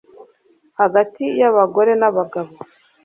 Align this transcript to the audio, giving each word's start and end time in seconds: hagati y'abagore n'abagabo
hagati 0.79 1.23
y'abagore 1.39 1.91
n'abagabo 1.99 2.53